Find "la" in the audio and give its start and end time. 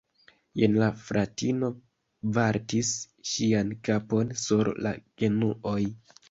0.83-0.85, 4.89-4.95